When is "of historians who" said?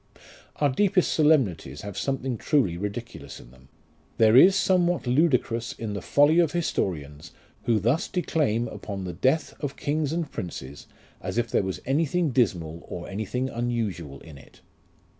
6.39-7.77